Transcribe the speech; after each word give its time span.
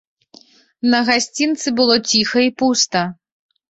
На 0.93 1.03
гасцінцы 1.11 1.77
было 1.83 2.01
ціха 2.09 2.39
і 2.49 2.59
пуста. 2.61 3.09